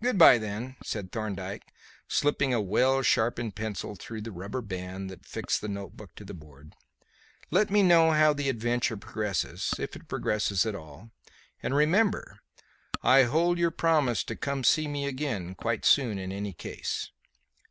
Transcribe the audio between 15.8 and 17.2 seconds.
soon in any case."